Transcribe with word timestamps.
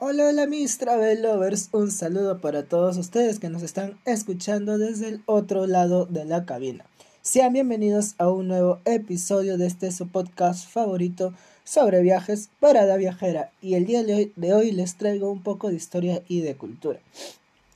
Hola, 0.00 0.28
hola 0.28 0.46
mis 0.46 0.78
travel 0.78 1.22
lovers, 1.22 1.70
un 1.72 1.90
saludo 1.90 2.40
para 2.40 2.62
todos 2.62 2.96
ustedes 2.98 3.40
que 3.40 3.48
nos 3.48 3.64
están 3.64 3.98
escuchando 4.04 4.78
desde 4.78 5.08
el 5.08 5.22
otro 5.26 5.66
lado 5.66 6.06
de 6.06 6.24
la 6.24 6.44
cabina. 6.44 6.86
Sean 7.20 7.52
bienvenidos 7.52 8.14
a 8.18 8.30
un 8.30 8.46
nuevo 8.46 8.78
episodio 8.84 9.58
de 9.58 9.66
este 9.66 9.90
su 9.90 10.06
podcast 10.06 10.70
favorito 10.70 11.34
sobre 11.64 12.00
viajes, 12.00 12.48
Parada 12.60 12.96
Viajera, 12.96 13.50
y 13.60 13.74
el 13.74 13.86
día 13.86 14.04
de 14.04 14.14
hoy, 14.14 14.32
de 14.36 14.54
hoy 14.54 14.70
les 14.70 14.94
traigo 14.94 15.32
un 15.32 15.42
poco 15.42 15.68
de 15.68 15.74
historia 15.74 16.22
y 16.28 16.42
de 16.42 16.54
cultura. 16.54 17.00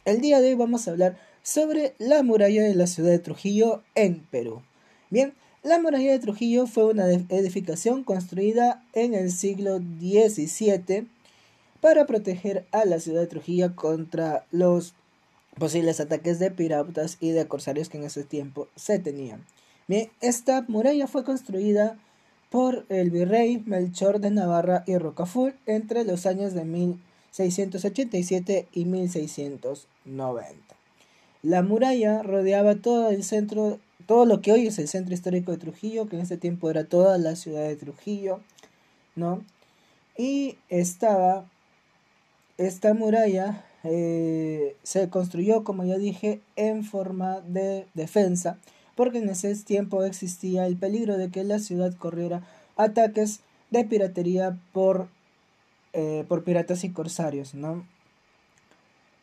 El 0.04 0.20
día 0.20 0.41
de 0.41 0.50
hoy 0.50 0.54
vamos 0.54 0.86
a 0.86 0.93
hablar 0.93 1.18
sobre 1.43 1.96
la 1.98 2.23
muralla 2.23 2.62
de 2.62 2.77
la 2.77 2.86
ciudad 2.86 3.11
de 3.11 3.18
Trujillo 3.18 3.82
en 3.96 4.20
Perú. 4.30 4.62
Bien, 5.11 5.34
la 5.64 5.80
muralla 5.80 6.12
de 6.12 6.20
Trujillo 6.20 6.68
fue 6.68 6.84
una 6.84 7.11
edificación 7.11 8.04
construida 8.04 8.84
en 8.93 9.14
el 9.14 9.32
siglo 9.32 9.79
XVII 9.79 11.09
para 11.83 12.07
proteger 12.07 12.64
a 12.71 12.85
la 12.85 13.01
ciudad 13.01 13.23
de 13.23 13.27
Trujillo 13.27 13.75
contra 13.75 14.47
los 14.52 14.95
posibles 15.59 15.98
ataques 15.98 16.39
de 16.39 16.52
piratas 16.52 17.16
y 17.20 17.33
de 17.33 17.48
corsarios 17.48 17.89
que 17.89 17.98
en 17.98 18.05
ese 18.05 18.23
tiempo 18.23 18.69
se 18.77 19.01
tenían. 19.01 19.45
Esta 20.20 20.65
muralla 20.69 21.09
fue 21.09 21.25
construida 21.25 21.98
por 22.51 22.87
el 22.89 23.11
virrey 23.11 23.65
Melchor 23.66 24.20
de 24.20 24.30
Navarra 24.30 24.84
y 24.87 24.97
Rocafort 24.97 25.56
entre 25.66 26.05
los 26.05 26.25
años 26.25 26.55
de 26.55 26.65
1687 26.65 28.69
y 28.73 28.84
1690. 28.84 30.77
La 31.42 31.62
muralla 31.62 32.23
rodeaba 32.23 32.77
todo 32.77 33.11
el 33.11 33.25
centro, 33.25 33.80
todo 34.06 34.25
lo 34.25 34.41
que 34.41 34.53
hoy 34.53 34.69
es 34.69 34.78
el 34.78 34.87
centro 34.87 35.14
histórico 35.14 35.51
de 35.51 35.59
Trujillo, 35.59 36.09
que 36.09 36.14
en 36.14 36.23
ese 36.23 36.37
tiempo 36.37 36.70
era 36.70 36.84
toda 36.84 37.19
la 37.19 37.34
ciudad 37.34 37.67
de 37.67 37.75
Trujillo, 37.75 38.39
¿no? 39.17 39.45
Y 40.17 40.59
estaba 40.69 41.51
esta 42.59 42.95
muralla 42.95 43.65
eh, 43.84 44.77
se 44.83 45.08
construyó, 45.08 45.64
como 45.64 45.84
ya 45.84 45.98
dije, 45.98 46.41
en 46.56 46.84
forma 46.84 47.41
de 47.41 47.86
defensa, 47.95 48.58
porque 48.95 49.19
en 49.19 49.28
ese 49.28 49.55
tiempo 49.56 50.05
existía 50.05 50.67
el 50.67 50.77
peligro 50.77 51.19
de 51.19 51.30
que 51.30 51.45
la 51.45 51.58
ciudad 51.58 51.95
corriera 51.95 52.42
ataques 52.77 53.41
de 53.70 53.84
piratería 53.84 54.58
por, 54.73 55.08
eh, 55.92 56.25
por 56.28 56.45
piratas 56.45 56.84
y 56.84 56.91
corsarios, 56.91 57.55
¿no? 57.55 57.86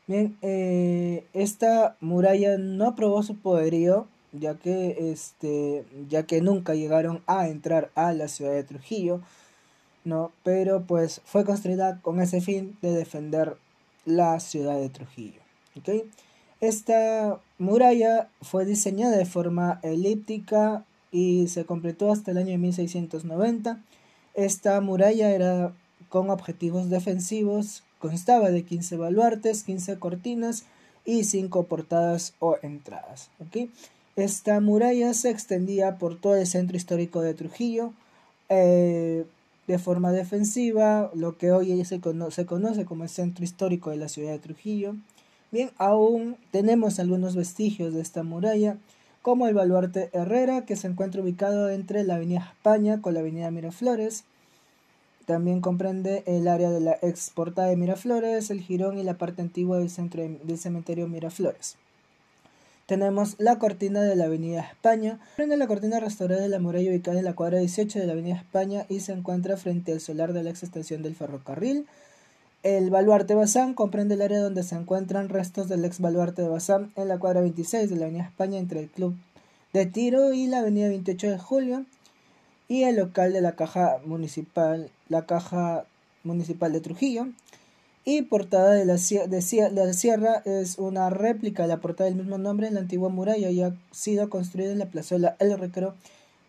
Bien, 0.07 0.35
eh, 0.41 1.25
esta 1.33 1.95
muralla 1.99 2.57
no 2.57 2.95
probó 2.95 3.21
su 3.21 3.37
poderío, 3.37 4.07
ya 4.31 4.55
que, 4.55 5.11
este, 5.11 5.85
ya 6.09 6.23
que 6.23 6.41
nunca 6.41 6.73
llegaron 6.73 7.21
a 7.27 7.47
entrar 7.47 7.91
a 7.93 8.11
la 8.13 8.27
ciudad 8.27 8.53
de 8.53 8.63
Trujillo, 8.63 9.21
¿no? 10.09 10.31
Pero 10.43 10.83
pues 10.83 11.21
fue 11.23 11.45
construida 11.45 12.01
con 12.01 12.19
ese 12.19 12.41
fin 12.41 12.77
de 12.81 12.91
defender 12.91 13.55
la 14.05 14.39
ciudad 14.39 14.77
de 14.77 14.89
Trujillo, 14.89 15.39
Esta 16.59 17.39
muralla 17.57 18.27
fue 18.41 18.65
diseñada 18.65 19.15
de 19.15 19.25
forma 19.25 19.79
elíptica 19.83 20.83
y 21.11 21.47
se 21.47 21.63
completó 21.65 22.11
hasta 22.11 22.31
el 22.31 22.37
año 22.37 22.57
1690. 22.57 23.81
Esta 24.33 24.81
muralla 24.81 25.29
era 25.29 25.73
con 26.09 26.29
objetivos 26.29 26.89
defensivos, 26.89 27.83
constaba 27.99 28.49
de 28.49 28.63
15 28.63 28.97
baluartes, 28.97 29.63
15 29.63 29.99
cortinas 29.99 30.65
y 31.05 31.23
5 31.23 31.63
portadas 31.63 32.33
o 32.39 32.57
entradas. 32.61 33.29
Esta 34.15 34.59
muralla 34.59 35.13
se 35.13 35.29
extendía 35.29 35.97
por 35.97 36.19
todo 36.19 36.35
el 36.35 36.47
centro 36.47 36.75
histórico 36.75 37.21
de 37.21 37.33
Trujillo. 37.33 37.93
Eh, 38.49 39.25
de 39.69 39.77
forma 39.77 40.11
defensiva, 40.11 41.11
lo 41.13 41.37
que 41.37 41.51
hoy 41.51 41.85
se, 41.85 42.01
conoce 42.01 42.85
como 42.85 43.03
el 43.03 43.09
centro 43.09 43.43
histórico 43.43 43.91
de 43.91 43.97
la 43.97 44.09
ciudad 44.09 44.31
de 44.31 44.39
Trujillo. 44.39 44.95
Bien, 45.51 45.69
aún 45.77 46.37
tenemos 46.49 46.99
algunos 46.99 47.35
vestigios 47.35 47.93
de 47.93 48.01
esta 48.01 48.23
muralla, 48.23 48.77
como 49.21 49.47
el 49.47 49.53
baluarte 49.53 50.09
Herrera, 50.11 50.65
que 50.65 50.75
se 50.75 50.87
encuentra 50.87 51.21
ubicado 51.21 51.69
entre 51.69 52.03
la 52.03 52.15
avenida 52.15 52.49
España 52.51 52.99
con 52.99 53.13
la 53.13 53.19
avenida 53.19 53.51
Miraflores. 53.51 54.23
También 55.27 55.61
comprende 55.61 56.23
el 56.25 56.47
área 56.47 56.71
de 56.71 56.79
la 56.79 56.97
exportada 57.03 57.67
de 57.67 57.77
Miraflores, 57.77 58.49
el 58.49 58.61
jirón 58.61 58.97
y 58.97 59.03
la 59.03 59.19
parte 59.19 59.43
antigua 59.43 59.77
del, 59.77 59.91
centro 59.91 60.23
del 60.23 60.57
cementerio 60.57 61.07
Miraflores. 61.07 61.77
Tenemos 62.89 63.35
la 63.37 63.59
cortina 63.59 64.01
de 64.01 64.15
la 64.15 64.25
Avenida 64.25 64.61
España. 64.61 65.19
Prende 65.35 65.57
la 65.57 65.67
cortina 65.67 65.99
restaurada 65.99 66.41
de 66.41 66.49
la 66.49 66.57
muralla 66.57 66.89
ubicada 66.89 67.19
en 67.19 67.25
la 67.25 67.35
cuadra 67.35 67.59
18 67.59 67.99
de 67.99 68.07
la 68.07 68.13
Avenida 68.13 68.35
España 68.35 68.87
y 68.89 69.01
se 69.01 69.11
encuentra 69.11 69.57
frente 69.57 69.91
al 69.91 69.99
solar 69.99 70.33
de 70.33 70.41
la 70.41 70.49
ex 70.49 70.71
del 70.71 71.13
ferrocarril. 71.13 71.85
El 72.63 72.89
baluarte 72.89 73.35
Bazán 73.35 73.75
comprende 73.75 74.15
el 74.15 74.23
área 74.23 74.39
donde 74.39 74.63
se 74.63 74.73
encuentran 74.73 75.29
restos 75.29 75.69
del 75.69 75.85
ex 75.85 75.99
baluarte 75.99 76.41
de 76.41 76.47
Bazán 76.47 76.91
en 76.95 77.09
la 77.09 77.19
cuadra 77.19 77.41
26 77.41 77.91
de 77.91 77.95
la 77.95 78.05
Avenida 78.05 78.23
España 78.23 78.57
entre 78.57 78.79
el 78.79 78.89
Club 78.89 79.15
de 79.71 79.85
Tiro 79.85 80.33
y 80.33 80.47
la 80.47 80.61
Avenida 80.61 80.87
28 80.87 81.29
de 81.29 81.37
Julio 81.37 81.85
y 82.67 82.85
el 82.85 82.95
local 82.95 83.33
de 83.33 83.41
la 83.41 83.51
Caja 83.51 83.99
Municipal, 84.03 84.89
la 85.09 85.27
Caja 85.27 85.85
Municipal 86.23 86.73
de 86.73 86.81
Trujillo. 86.81 87.27
Y 88.05 88.23
portada 88.23 88.71
de 88.71 88.85
la, 88.85 88.93
la 88.93 89.93
sierra 89.93 90.41
es 90.45 90.77
una 90.77 91.09
réplica 91.09 91.63
de 91.63 91.69
la 91.69 91.77
portada 91.77 92.09
del 92.09 92.17
mismo 92.17 92.37
nombre 92.37 92.67
en 92.67 92.75
la 92.75 92.79
antigua 92.79 93.09
muralla 93.09 93.49
y 93.49 93.61
ha 93.61 93.75
sido 93.91 94.29
construida 94.29 94.71
en 94.71 94.79
la 94.79 94.89
plazuela 94.89 95.35
El 95.39 95.57
Recreo, 95.59 95.95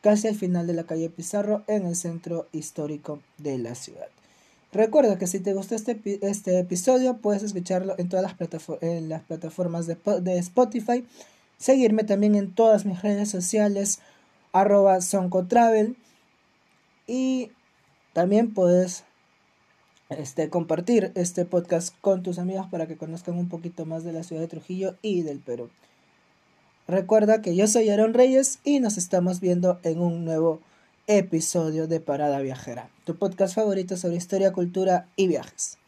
casi 0.00 0.28
al 0.28 0.36
final 0.36 0.66
de 0.66 0.74
la 0.74 0.84
calle 0.84 1.10
Pizarro, 1.10 1.62
en 1.66 1.86
el 1.86 1.96
centro 1.96 2.46
histórico 2.52 3.20
de 3.38 3.58
la 3.58 3.74
ciudad. 3.74 4.08
Recuerda 4.72 5.18
que 5.18 5.26
si 5.26 5.40
te 5.40 5.52
gustó 5.52 5.74
este, 5.74 5.98
este 6.22 6.60
episodio, 6.60 7.16
puedes 7.16 7.42
escucharlo 7.42 7.96
en 7.98 8.08
todas 8.08 8.22
las 8.22 9.22
plataformas 9.24 9.86
de, 9.88 9.96
de, 10.20 10.38
Spotify. 10.38 11.04
Seguirme 11.58 12.04
también 12.04 12.36
en 12.36 12.54
todas 12.54 12.86
mis 12.86 13.02
redes 13.02 13.28
sociales, 13.28 13.98
arroba 14.52 15.00
soncotravel. 15.00 15.96
Y 17.08 17.50
también 18.12 18.54
puedes 18.54 19.02
este, 20.10 20.50
compartir 20.50 21.12
este 21.14 21.44
podcast 21.44 21.94
con 22.00 22.22
tus 22.22 22.38
amigos 22.38 22.66
para 22.70 22.86
que 22.86 22.96
conozcan 22.96 23.36
un 23.36 23.48
poquito 23.48 23.86
más 23.86 24.04
de 24.04 24.12
la 24.12 24.22
ciudad 24.22 24.42
de 24.42 24.48
Trujillo 24.48 24.96
y 25.02 25.22
del 25.22 25.38
Perú. 25.38 25.70
Recuerda 26.88 27.40
que 27.40 27.54
yo 27.54 27.66
soy 27.66 27.88
Aaron 27.88 28.14
Reyes 28.14 28.58
y 28.64 28.80
nos 28.80 28.98
estamos 28.98 29.40
viendo 29.40 29.78
en 29.84 30.00
un 30.00 30.24
nuevo 30.24 30.60
episodio 31.06 31.86
de 31.86 32.00
Parada 32.00 32.40
Viajera, 32.40 32.90
tu 33.04 33.16
podcast 33.16 33.54
favorito 33.54 33.96
sobre 33.96 34.16
historia, 34.16 34.52
cultura 34.52 35.06
y 35.16 35.28
viajes. 35.28 35.79